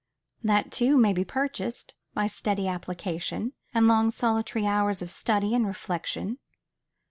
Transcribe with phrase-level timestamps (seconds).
[0.43, 5.67] That too may be purchased by steady application, and long solitary hours of study and
[5.67, 6.39] reflection.